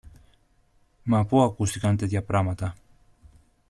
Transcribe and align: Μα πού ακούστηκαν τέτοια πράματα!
Μα 1.03 1.25
πού 1.25 1.41
ακούστηκαν 1.41 1.97
τέτοια 1.97 2.23
πράματα! 2.23 2.75